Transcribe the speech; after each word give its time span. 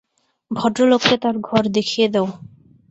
ভদ্রলোককে 0.51 1.15
তাঁর 1.17 1.35
ঘর 1.47 1.63
দেখিয়ে 1.75 2.07
দাও! 2.13 2.27